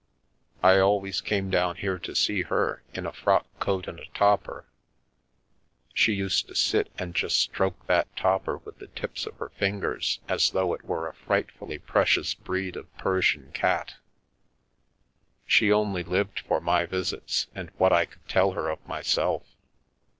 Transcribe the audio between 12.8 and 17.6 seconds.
Persian cat. She only lived for my visits